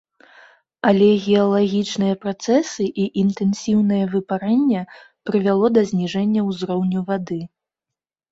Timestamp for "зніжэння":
5.93-6.41